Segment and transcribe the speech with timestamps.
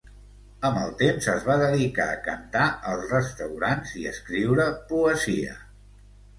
[0.69, 5.59] Amb el temps es va dedicar a cantar als restaurants i escriure poesia.